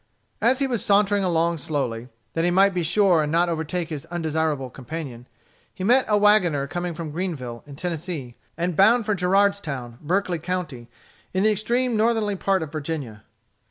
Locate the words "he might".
2.43-2.73